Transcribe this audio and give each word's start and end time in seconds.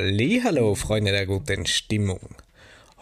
Hallo, 0.00 0.76
Freunde 0.76 1.10
der 1.10 1.26
guten 1.26 1.66
Stimmung. 1.66 2.20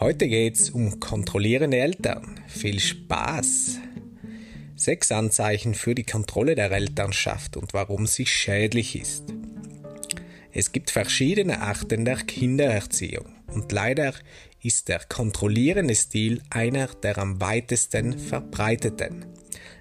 Heute 0.01 0.29
geht's 0.29 0.71
um 0.71 0.99
kontrollierende 0.99 1.77
Eltern. 1.77 2.41
Viel 2.47 2.81
Spaß! 2.81 3.81
Sechs 4.77 5.13
Anzeichen 5.13 5.75
für 5.75 5.95
die 5.95 6.05
Kontrolle 6.05 6.55
der 6.55 6.71
Elternschaft 6.73 7.59
und 7.59 7.75
warum 7.75 8.07
sie 8.07 8.25
schädlich 8.25 8.99
ist. 8.99 9.25
Es 10.55 10.73
gibt 10.73 10.91
verschiedene 10.91 11.61
Arten 11.61 12.07
der 12.07 12.17
Kindererziehung 12.17 13.27
und 13.49 13.71
leider 13.73 14.15
ist 14.63 14.89
der 14.89 15.01
kontrollierende 15.01 15.95
Stil 15.95 16.41
einer 16.49 16.87
der 16.87 17.19
am 17.19 17.43
weitesten 17.43 18.19
verbreiteten. 18.19 19.36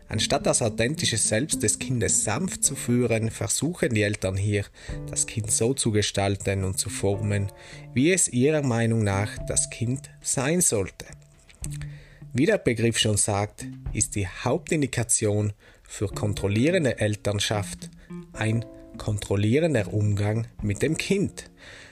Anstatt 0.08 0.46
das 0.46 0.62
authentische 0.62 1.18
Selbst 1.18 1.64
des 1.64 1.80
Kindes 1.80 2.24
sanft 2.24 2.64
zu 2.64 2.76
führen, 2.76 3.32
versuchen 3.32 3.93
die 3.93 4.04
Eltern 4.04 4.38
hier, 4.38 4.66
das 5.10 5.25
Kind 5.25 5.52
so 5.52 5.74
zu 5.74 5.92
gestalten 5.92 6.64
und 6.64 6.78
zu 6.78 6.89
formen, 6.89 7.52
wie 7.93 8.12
es 8.12 8.28
ihrer 8.28 8.62
Meinung 8.62 9.04
nach 9.04 9.32
das 9.48 9.70
Kind 9.70 10.10
sein 10.21 10.62
sollte. 10.62 11.06
Wie 12.34 12.46
der 12.46 12.57
Begriff 12.57 13.00
schon 13.00 13.18
sagt, 13.18 13.65
ist 13.93 14.15
die 14.15 14.28
Hauptindikation 14.28 15.54
für 15.84 16.07
kontrollierende 16.07 17.00
Elternschaft 17.00 17.90
ein 18.34 18.65
kontrollierender 18.98 19.93
Umgang 19.93 20.48
mit 20.62 20.82
dem 20.82 20.98
Kind. 20.98 21.50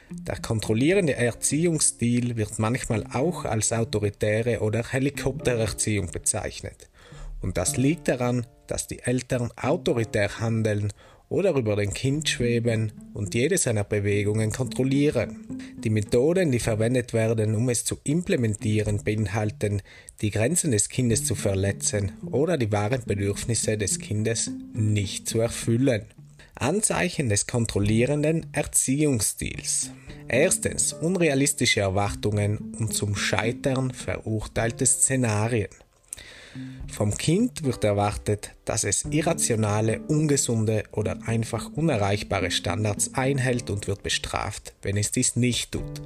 Der 0.09 0.40
kontrollierende 0.40 1.16
Erziehungsstil 1.16 2.36
wird 2.36 2.59
manchmal 2.59 3.06
auch 3.14 3.45
als 3.45 3.73
autoritäre 3.73 4.59
oder 4.59 4.84
Helikoptererziehung 4.84 6.12
bezeichnet. 6.12 6.90
Und 7.44 7.58
das 7.58 7.78
liegt 7.78 8.08
daran, 8.08 8.48
dass 8.66 8.88
die 8.88 9.00
Eltern 9.00 9.52
autoritär 9.56 10.40
handeln 10.40 10.92
oder 11.30 11.52
über 11.56 11.76
den 11.76 11.94
Kind 11.94 12.30
schweben 12.30 12.92
und 13.14 13.34
jede 13.34 13.58
seiner 13.58 13.84
Bewegungen 13.84 14.52
kontrollieren. 14.52 15.62
Die 15.84 15.90
Methoden, 15.90 16.52
die 16.52 16.59
verwendet 16.59 17.12
werden, 17.12 17.56
um 17.56 17.70
es 17.70 17.86
zu 17.86 17.98
implementieren, 18.04 19.04
beinhalten, 19.04 19.82
die 20.22 20.32
Grenzen 20.32 20.72
des 20.72 20.90
Kindes 20.90 21.26
zu 21.26 21.36
verletzen 21.36 22.14
oder 22.32 22.58
die 22.58 22.72
wahren 22.72 23.02
Bedürfnisse 23.06 23.78
des 23.78 24.00
Kindes 24.00 24.52
nicht 24.73 25.28
zu 25.28 25.39
erfüllen. 25.39 26.06
Anzeichen 26.56 27.30
des 27.30 27.48
kontrollierenden 27.48 28.45
Erziehungsstils. 28.54 29.89
Erstens 30.28 30.94
unrealistische 30.94 31.82
Erwartungen 31.82 32.76
und 32.80 32.94
zum 32.94 33.16
Scheitern 33.16 33.92
verurteilte 33.92 34.86
Szenarien. 34.86 35.70
Vom 36.92 37.18
Kind 37.18 37.64
wird 37.64 37.84
erwartet, 37.84 38.52
dass 38.66 38.84
es 38.84 39.06
irrationale, 39.06 40.02
ungesunde 40.02 40.84
oder 40.92 41.18
einfach 41.26 41.72
unerreichbare 41.73 42.52
Standards 42.52 43.16
einhält 43.16 43.70
und 43.70 43.88
wird 43.88 44.04
bestraft, 44.04 44.73
wenn 44.84 44.98
es 44.98 45.12
dies 45.12 45.36
nicht 45.36 45.72
tut. 45.72 46.02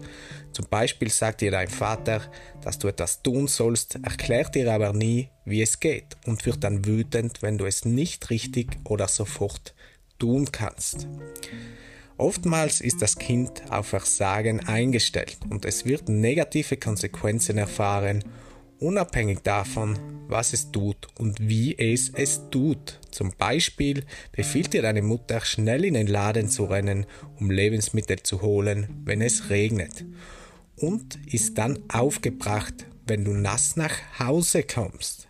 Zum 0.54 0.66
Beispiel 0.70 1.10
sagt 1.10 1.42
dir 1.42 1.52
dein 1.52 1.68
Vater, 1.68 2.22
dass 2.64 2.80
du 2.80 2.88
etwas 2.88 3.22
tun 3.22 3.48
sollst, 3.48 4.00
erklärt 4.02 4.56
dir 4.56 4.72
aber 4.74 4.94
nie, 4.94 5.30
wie 5.46 5.62
es 5.62 5.80
geht 5.80 6.16
und 6.26 6.46
wird 6.46 6.64
dann 6.64 6.86
wütend, 6.86 7.42
wenn 7.42 7.58
du 7.58 7.66
es 7.66 7.84
nicht 7.84 8.30
richtig 8.30 8.78
oder 8.86 9.08
sofort 9.08 9.76
tun 10.18 10.52
kannst. 10.52 11.08
Oftmals 12.18 12.82
ist 12.82 13.02
das 13.02 13.18
Kind 13.18 13.62
auf 13.70 13.88
Versagen 13.88 14.62
eingestellt 14.62 15.38
und 15.50 15.66
es 15.66 15.86
wird 15.86 16.10
negative 16.10 16.78
Konsequenzen 16.78 17.58
erfahren 17.58 18.24
unabhängig 18.80 19.40
davon, 19.44 19.98
was 20.28 20.54
es 20.54 20.72
tut 20.72 21.08
und 21.18 21.48
wie 21.48 21.78
es 21.78 22.10
es 22.10 22.50
tut. 22.50 23.00
Zum 23.12 23.32
Beispiel 23.38 24.06
befiehlt 24.32 24.74
dir 24.74 24.82
deine 24.82 25.02
Mutter, 25.02 25.42
schnell 25.42 25.86
in 25.86 25.94
den 25.94 26.08
Laden 26.08 26.50
zu 26.50 26.66
rennen, 26.66 27.06
um 27.40 27.50
Lebensmittel 27.50 28.22
zu 28.24 28.42
holen, 28.42 28.88
wenn 29.06 29.22
es 29.22 29.50
regnet. 29.50 30.06
Und 30.76 31.18
ist 31.32 31.58
dann 31.58 31.80
aufgebracht, 31.92 32.86
wenn 33.08 33.24
du 33.24 33.32
nass 33.32 33.76
nach 33.78 33.94
Hause 34.20 34.64
kommst. 34.64 35.28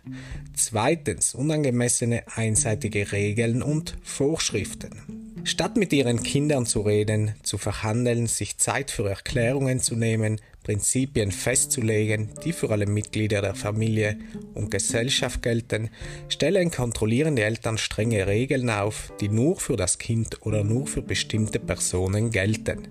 Zweitens 0.54 1.34
unangemessene 1.34 2.24
einseitige 2.34 3.12
Regeln 3.12 3.62
und 3.62 3.96
Vorschriften. 4.02 5.38
Statt 5.44 5.76
mit 5.76 5.92
ihren 5.92 6.22
Kindern 6.22 6.66
zu 6.66 6.80
reden, 6.80 7.34
zu 7.42 7.56
verhandeln, 7.56 8.26
sich 8.26 8.58
Zeit 8.58 8.90
für 8.90 9.08
Erklärungen 9.08 9.80
zu 9.80 9.94
nehmen, 9.94 10.40
Prinzipien 10.68 11.32
festzulegen, 11.32 12.28
die 12.44 12.52
für 12.52 12.68
alle 12.68 12.84
Mitglieder 12.84 13.40
der 13.40 13.54
Familie 13.54 14.18
und 14.52 14.70
Gesellschaft 14.70 15.40
gelten, 15.40 15.88
stellen 16.28 16.70
kontrollierende 16.70 17.42
Eltern 17.42 17.78
strenge 17.78 18.26
Regeln 18.26 18.68
auf, 18.68 19.10
die 19.18 19.30
nur 19.30 19.56
für 19.56 19.76
das 19.78 19.96
Kind 19.96 20.44
oder 20.44 20.64
nur 20.64 20.86
für 20.86 21.00
bestimmte 21.00 21.58
Personen 21.58 22.30
gelten. 22.30 22.86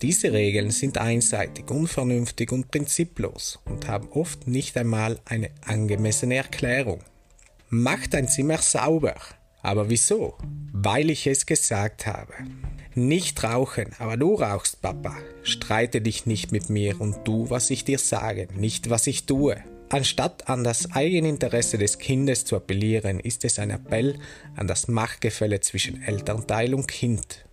Diese 0.00 0.32
Regeln 0.32 0.70
sind 0.70 0.96
einseitig, 0.96 1.70
unvernünftig 1.70 2.50
und 2.50 2.70
prinziplos 2.70 3.58
und 3.66 3.88
haben 3.88 4.08
oft 4.12 4.48
nicht 4.48 4.78
einmal 4.78 5.20
eine 5.26 5.50
angemessene 5.66 6.36
Erklärung. 6.36 7.00
Mach 7.68 8.06
dein 8.06 8.26
Zimmer 8.26 8.56
sauber. 8.56 9.16
Aber 9.60 9.90
wieso? 9.90 10.38
Weil 10.72 11.10
ich 11.10 11.26
es 11.26 11.44
gesagt 11.44 12.06
habe. 12.06 12.32
Nicht 12.94 13.42
rauchen, 13.42 13.92
aber 13.98 14.18
du 14.18 14.34
rauchst, 14.34 14.82
Papa. 14.82 15.16
Streite 15.44 16.02
dich 16.02 16.26
nicht 16.26 16.52
mit 16.52 16.68
mir 16.68 17.00
und 17.00 17.24
tu, 17.24 17.48
was 17.48 17.70
ich 17.70 17.84
dir 17.84 17.98
sage, 17.98 18.48
nicht 18.54 18.90
was 18.90 19.06
ich 19.06 19.24
tue. 19.24 19.56
Anstatt 19.88 20.48
an 20.48 20.62
das 20.62 20.92
Eigeninteresse 20.92 21.78
des 21.78 21.98
Kindes 21.98 22.44
zu 22.44 22.54
appellieren, 22.54 23.18
ist 23.18 23.46
es 23.46 23.58
ein 23.58 23.70
Appell 23.70 24.18
an 24.56 24.66
das 24.66 24.88
Machtgefälle 24.88 25.60
zwischen 25.60 26.02
Elternteil 26.02 26.74
und 26.74 26.86
Kind. 26.86 27.46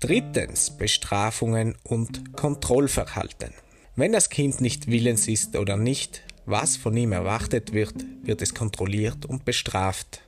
Drittens 0.00 0.76
Bestrafungen 0.76 1.74
und 1.82 2.34
Kontrollverhalten. 2.36 3.54
Wenn 3.96 4.12
das 4.12 4.28
Kind 4.28 4.60
nicht 4.60 4.86
willens 4.86 5.28
ist 5.28 5.56
oder 5.56 5.78
nicht, 5.78 6.22
was 6.44 6.76
von 6.76 6.94
ihm 6.96 7.12
erwartet 7.12 7.72
wird, 7.72 7.94
wird 8.22 8.42
es 8.42 8.54
kontrolliert 8.54 9.24
und 9.24 9.46
bestraft. 9.46 10.20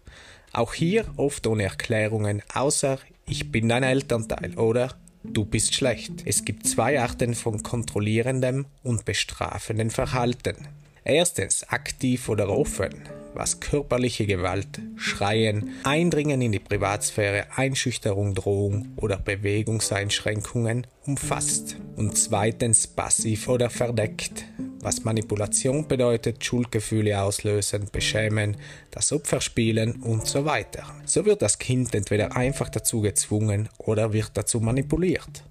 Auch 0.52 0.74
hier 0.74 1.06
oft 1.16 1.46
ohne 1.46 1.64
Erklärungen, 1.64 2.42
außer 2.52 2.98
ich 3.30 3.52
bin 3.52 3.68
dein 3.68 3.84
Elternteil 3.84 4.58
oder 4.58 4.94
du 5.22 5.44
bist 5.44 5.74
schlecht. 5.74 6.24
Es 6.24 6.44
gibt 6.44 6.66
zwei 6.66 7.00
Arten 7.00 7.34
von 7.34 7.62
kontrollierendem 7.62 8.66
und 8.82 9.04
bestrafendem 9.04 9.90
Verhalten. 9.90 10.56
Erstens 11.04 11.66
aktiv 11.68 12.28
oder 12.28 12.48
offen, 12.50 12.90
was 13.32 13.60
körperliche 13.60 14.26
Gewalt, 14.26 14.80
Schreien, 14.96 15.70
Eindringen 15.84 16.42
in 16.42 16.52
die 16.52 16.58
Privatsphäre, 16.58 17.46
Einschüchterung, 17.56 18.34
Drohung 18.34 18.88
oder 18.96 19.16
Bewegungseinschränkungen 19.16 20.86
umfasst. 21.06 21.76
Und 21.96 22.18
zweitens 22.18 22.86
passiv 22.86 23.48
oder 23.48 23.70
verdeckt, 23.70 24.44
was 24.82 25.04
Manipulation 25.04 25.86
bedeutet, 25.86 26.44
Schuldgefühle 26.44 27.20
auslösen, 27.20 27.88
beschämen, 27.92 28.56
das 28.90 29.12
Opfer 29.12 29.40
spielen 29.40 30.02
und 30.02 30.26
so 30.26 30.44
weiter. 30.44 30.84
So 31.04 31.24
wird 31.24 31.42
das 31.42 31.58
Kind 31.58 31.94
entweder 31.94 32.36
einfach 32.36 32.68
dazu 32.68 33.00
gezwungen 33.00 33.68
oder 33.78 34.12
wird 34.12 34.30
dazu 34.34 34.60
manipuliert. 34.60 35.44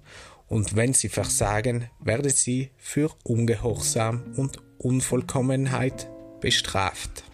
Und 0.48 0.74
wenn 0.74 0.94
sie 0.94 1.08
versagen, 1.08 1.88
werden 2.00 2.30
sie 2.30 2.70
für 2.76 3.10
Ungehorsam 3.22 4.34
und 4.36 4.58
Unvollkommenheit 4.78 6.08
bestraft. 6.40 7.24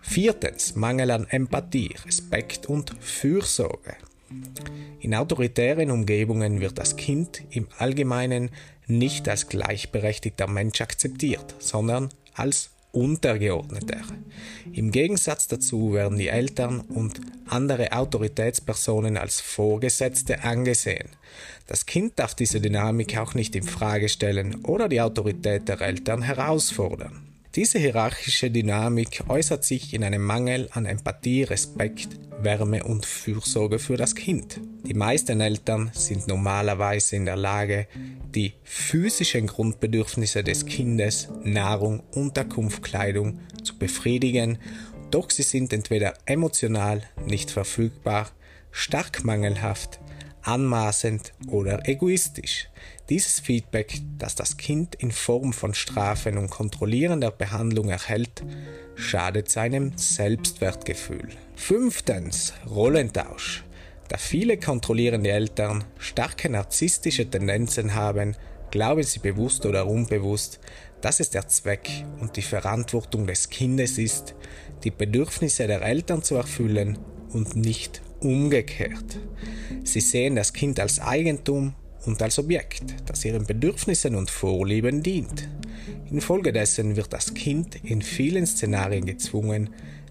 Viertens, 0.00 0.74
Mangel 0.74 1.12
an 1.12 1.26
Empathie, 1.28 1.94
Respekt 2.04 2.66
und 2.66 2.92
Fürsorge. 3.00 3.96
In 5.00 5.14
autoritären 5.14 5.90
Umgebungen 5.90 6.60
wird 6.60 6.78
das 6.78 6.96
Kind 6.96 7.42
im 7.50 7.66
Allgemeinen 7.78 8.50
nicht 8.86 9.28
als 9.28 9.48
gleichberechtigter 9.48 10.46
Mensch 10.46 10.80
akzeptiert, 10.80 11.54
sondern 11.58 12.10
als 12.34 12.70
Untergeordneter. 12.92 14.02
Im 14.72 14.90
Gegensatz 14.90 15.48
dazu 15.48 15.94
werden 15.94 16.18
die 16.18 16.28
Eltern 16.28 16.80
und 16.80 17.20
andere 17.46 17.92
Autoritätspersonen 17.92 19.16
als 19.16 19.40
Vorgesetzte 19.40 20.44
angesehen. 20.44 21.08
Das 21.66 21.86
Kind 21.86 22.18
darf 22.18 22.34
diese 22.34 22.60
Dynamik 22.60 23.16
auch 23.16 23.34
nicht 23.34 23.56
in 23.56 23.62
Frage 23.62 24.10
stellen 24.10 24.64
oder 24.64 24.88
die 24.88 25.00
Autorität 25.00 25.68
der 25.68 25.80
Eltern 25.80 26.22
herausfordern. 26.22 27.26
Diese 27.54 27.78
hierarchische 27.78 28.50
Dynamik 28.50 29.24
äußert 29.28 29.64
sich 29.64 29.94
in 29.94 30.04
einem 30.04 30.24
Mangel 30.24 30.68
an 30.72 30.86
Empathie, 30.86 31.44
Respekt, 31.44 32.08
Wärme 32.44 32.84
und 32.84 33.06
Fürsorge 33.06 33.78
für 33.78 33.96
das 33.96 34.14
Kind. 34.14 34.60
Die 34.84 34.94
meisten 34.94 35.40
Eltern 35.40 35.90
sind 35.94 36.28
normalerweise 36.28 37.16
in 37.16 37.24
der 37.24 37.36
Lage, 37.36 37.86
die 38.34 38.54
physischen 38.64 39.46
Grundbedürfnisse 39.46 40.42
des 40.42 40.66
Kindes, 40.66 41.28
Nahrung, 41.44 42.02
Unterkunft, 42.14 42.82
Kleidung 42.82 43.40
zu 43.62 43.78
befriedigen, 43.78 44.58
doch 45.10 45.30
sie 45.30 45.42
sind 45.42 45.72
entweder 45.72 46.14
emotional 46.26 47.02
nicht 47.26 47.50
verfügbar, 47.50 48.30
stark 48.70 49.24
mangelhaft, 49.24 50.00
anmaßend 50.42 51.32
oder 51.48 51.88
egoistisch. 51.88 52.68
Dieses 53.12 53.40
Feedback, 53.40 54.00
das 54.16 54.36
das 54.36 54.56
Kind 54.56 54.94
in 54.94 55.12
Form 55.12 55.52
von 55.52 55.74
Strafen 55.74 56.38
und 56.38 56.48
kontrollierender 56.48 57.30
Behandlung 57.30 57.90
erhält, 57.90 58.42
schadet 58.94 59.50
seinem 59.50 59.92
Selbstwertgefühl. 59.98 61.28
Fünftens 61.54 62.54
Rollentausch. 62.70 63.64
Da 64.08 64.16
viele 64.16 64.56
kontrollierende 64.56 65.30
Eltern 65.30 65.84
starke 65.98 66.48
narzisstische 66.48 67.28
Tendenzen 67.28 67.94
haben, 67.94 68.34
glauben 68.70 69.02
sie 69.02 69.18
bewusst 69.18 69.66
oder 69.66 69.86
unbewusst, 69.86 70.58
dass 71.02 71.20
es 71.20 71.28
der 71.28 71.46
Zweck 71.48 71.90
und 72.18 72.38
die 72.38 72.40
Verantwortung 72.40 73.26
des 73.26 73.50
Kindes 73.50 73.98
ist, 73.98 74.34
die 74.84 74.90
Bedürfnisse 74.90 75.66
der 75.66 75.82
Eltern 75.82 76.22
zu 76.22 76.36
erfüllen 76.36 76.98
und 77.28 77.56
nicht 77.56 78.00
umgekehrt. 78.20 79.18
Sie 79.84 80.00
sehen 80.00 80.34
das 80.34 80.54
Kind 80.54 80.80
als 80.80 80.98
Eigentum 80.98 81.74
und 82.06 82.20
als 82.22 82.38
Objekt, 82.38 82.82
das 83.06 83.24
ihren 83.24 83.46
Bedürfnissen 83.46 84.14
und 84.14 84.30
Vorlieben 84.30 85.02
dient. 85.02 85.48
Infolgedessen 86.10 86.96
wird 86.96 87.12
das 87.12 87.34
Kind 87.34 87.76
in 87.84 88.02
vielen 88.02 88.46
Szenarien 88.46 89.06
gezwungen, 89.06 89.70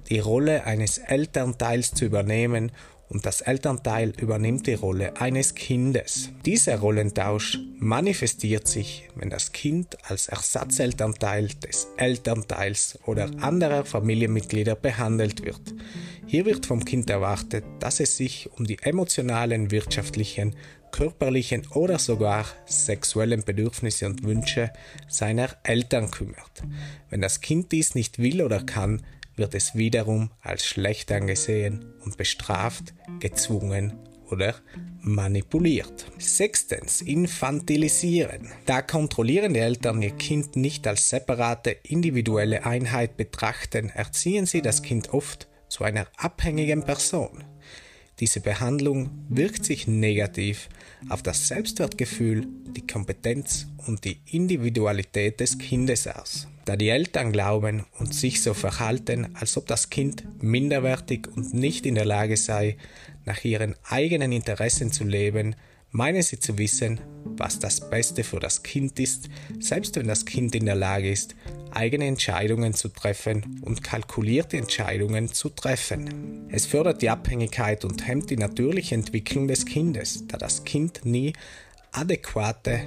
die 0.09 0.19
Rolle 0.19 0.65
eines 0.65 0.97
Elternteils 0.97 1.93
zu 1.93 2.05
übernehmen 2.05 2.71
und 3.11 3.25
das 3.25 3.41
Elternteil 3.41 4.13
übernimmt 4.21 4.67
die 4.67 4.73
Rolle 4.73 5.19
eines 5.19 5.53
Kindes. 5.53 6.29
Dieser 6.45 6.79
Rollentausch 6.79 7.59
manifestiert 7.77 8.69
sich, 8.69 9.09
wenn 9.15 9.29
das 9.29 9.51
Kind 9.51 9.97
als 10.09 10.29
Ersatzelternteil 10.29 11.49
des 11.49 11.89
Elternteils 11.97 12.99
oder 13.05 13.29
anderer 13.41 13.83
Familienmitglieder 13.83 14.75
behandelt 14.75 15.43
wird. 15.45 15.61
Hier 16.25 16.45
wird 16.45 16.65
vom 16.65 16.85
Kind 16.85 17.09
erwartet, 17.09 17.65
dass 17.79 17.99
es 17.99 18.15
sich 18.15 18.49
um 18.57 18.65
die 18.65 18.77
emotionalen, 18.81 19.71
wirtschaftlichen, 19.71 20.55
körperlichen 20.91 21.67
oder 21.73 21.99
sogar 21.99 22.45
sexuellen 22.65 23.43
Bedürfnisse 23.43 24.05
und 24.05 24.23
Wünsche 24.23 24.71
seiner 25.07 25.49
Eltern 25.63 26.11
kümmert. 26.11 26.63
Wenn 27.09 27.21
das 27.21 27.41
Kind 27.41 27.71
dies 27.71 27.95
nicht 27.95 28.19
will 28.19 28.41
oder 28.41 28.63
kann, 28.63 29.03
wird 29.35 29.55
es 29.55 29.75
wiederum 29.75 30.31
als 30.41 30.65
schlecht 30.65 31.11
angesehen 31.11 31.85
und 32.03 32.17
bestraft, 32.17 32.93
gezwungen 33.19 33.93
oder 34.29 34.55
manipuliert. 35.01 36.05
Sechstens, 36.17 37.01
infantilisieren. 37.01 38.49
Da 38.65 38.81
kontrollierende 38.81 39.59
Eltern 39.59 40.01
ihr 40.01 40.11
Kind 40.11 40.55
nicht 40.55 40.87
als 40.87 41.09
separate 41.09 41.71
individuelle 41.71 42.65
Einheit 42.65 43.17
betrachten, 43.17 43.89
erziehen 43.89 44.45
sie 44.45 44.61
das 44.61 44.83
Kind 44.83 45.13
oft 45.13 45.47
zu 45.67 45.83
einer 45.83 46.07
abhängigen 46.17 46.83
Person. 46.83 47.43
Diese 48.21 48.39
Behandlung 48.39 49.09
wirkt 49.29 49.65
sich 49.65 49.87
negativ 49.87 50.69
auf 51.09 51.23
das 51.23 51.47
Selbstwertgefühl, 51.47 52.47
die 52.67 52.85
Kompetenz 52.85 53.65
und 53.87 54.05
die 54.05 54.21
Individualität 54.27 55.39
des 55.39 55.57
Kindes 55.57 56.05
aus. 56.07 56.47
Da 56.65 56.75
die 56.75 56.89
Eltern 56.89 57.31
glauben 57.31 57.83
und 57.97 58.13
sich 58.13 58.43
so 58.43 58.53
verhalten, 58.53 59.29
als 59.33 59.57
ob 59.57 59.65
das 59.65 59.89
Kind 59.89 60.23
minderwertig 60.39 61.27
und 61.35 61.55
nicht 61.55 61.87
in 61.87 61.95
der 61.95 62.05
Lage 62.05 62.37
sei, 62.37 62.77
nach 63.25 63.43
ihren 63.43 63.75
eigenen 63.89 64.31
Interessen 64.31 64.91
zu 64.91 65.03
leben, 65.03 65.55
meinen 65.89 66.21
sie 66.21 66.39
zu 66.39 66.59
wissen, 66.59 67.01
was 67.25 67.57
das 67.57 67.89
Beste 67.89 68.23
für 68.23 68.39
das 68.39 68.61
Kind 68.61 68.99
ist, 68.99 69.29
selbst 69.59 69.95
wenn 69.95 70.07
das 70.07 70.25
Kind 70.25 70.53
in 70.53 70.67
der 70.67 70.75
Lage 70.75 71.09
ist, 71.09 71.35
eigene 71.75 72.05
Entscheidungen 72.07 72.73
zu 72.73 72.89
treffen 72.89 73.61
und 73.63 73.83
kalkulierte 73.83 74.57
Entscheidungen 74.57 75.33
zu 75.33 75.49
treffen. 75.49 76.47
Es 76.49 76.65
fördert 76.65 77.01
die 77.01 77.09
Abhängigkeit 77.09 77.85
und 77.85 78.07
hemmt 78.07 78.29
die 78.29 78.37
natürliche 78.37 78.95
Entwicklung 78.95 79.47
des 79.47 79.65
Kindes, 79.65 80.27
da 80.27 80.37
das 80.37 80.63
Kind 80.63 81.05
nie 81.05 81.33
adäquate 81.91 82.81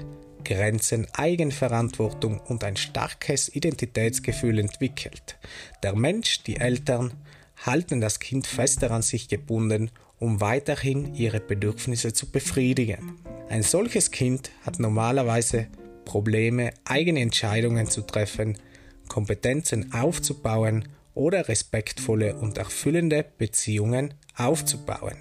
Grenzen, 0.45 1.07
Eigenverantwortung 1.13 2.41
und 2.41 2.65
ein 2.65 2.77
starkes 2.77 3.55
Identitätsgefühl 3.55 4.59
entwickelt. 4.59 5.37
Der 5.83 5.97
Mensch, 5.97 6.43
die 6.43 6.57
Eltern, 6.57 7.15
halten 7.65 8.01
das 8.01 8.21
Kind 8.21 8.47
fester 8.47 8.91
an 8.91 9.03
sich 9.03 9.29
gebunden, 9.29 9.91
um 10.19 10.41
weiterhin 10.41 11.15
ihre 11.15 11.41
Bedürfnisse 11.41 12.13
zu 12.13 12.31
befriedigen. 12.31 13.19
Ein 13.49 13.63
solches 13.63 14.11
Kind 14.11 14.51
hat 14.65 14.79
normalerweise 14.79 15.67
Probleme, 16.05 16.73
eigene 16.85 17.21
Entscheidungen 17.21 17.87
zu 17.87 18.03
treffen, 18.03 18.59
Kompetenzen 19.09 19.93
aufzubauen 19.93 20.89
oder 21.15 21.49
respektvolle 21.49 22.37
und 22.37 22.59
erfüllende 22.59 23.25
Beziehungen 23.39 24.15
aufzubauen. 24.37 25.17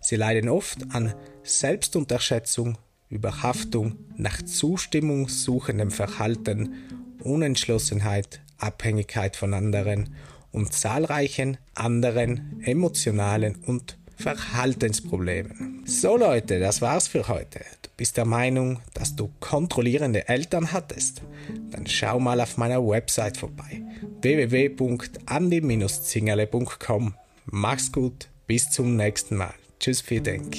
Sie 0.00 0.16
leiden 0.16 0.48
oft 0.48 0.94
an 0.94 1.14
Selbstunterschätzung, 1.42 2.78
Überhaftung, 3.10 3.96
nach 4.16 4.42
Zustimmung 4.42 5.28
suchendem 5.28 5.90
Verhalten, 5.90 6.74
Unentschlossenheit, 7.22 8.40
Abhängigkeit 8.58 9.36
von 9.36 9.54
anderen 9.54 10.14
und 10.52 10.72
zahlreichen 10.72 11.58
anderen 11.74 12.62
emotionalen 12.64 13.56
und 13.66 13.98
Verhaltensproblemen. 14.16 15.82
So 15.86 16.16
Leute, 16.16 16.60
das 16.60 16.80
war's 16.80 17.08
für 17.08 17.28
heute. 17.28 17.60
Bist 17.96 18.16
der 18.16 18.24
Meinung, 18.24 18.80
dass 18.92 19.14
du 19.14 19.30
kontrollierende 19.40 20.28
Eltern 20.28 20.72
hattest? 20.72 21.22
Dann 21.70 21.86
schau 21.86 22.18
mal 22.18 22.40
auf 22.40 22.56
meiner 22.56 22.84
Website 22.84 23.36
vorbei 23.36 23.82
www.andi-zingerle.com. 24.20 27.14
Mach's 27.46 27.92
gut, 27.92 28.28
bis 28.46 28.70
zum 28.70 28.96
nächsten 28.96 29.36
Mal. 29.36 29.54
Tschüss, 29.78 30.00
vielen 30.00 30.24
Dank. 30.24 30.56